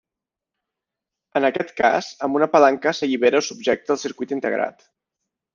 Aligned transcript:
En 1.41 1.45
aquest 1.49 1.69
cas 1.81 2.09
amb 2.29 2.39
una 2.41 2.49
palanca 2.55 2.97
s'allibera 3.01 3.45
o 3.45 3.47
subjecta 3.51 3.97
el 3.97 4.03
circuit 4.07 4.35
integrat. 4.39 4.87